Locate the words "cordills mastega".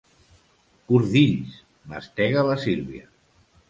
0.87-2.51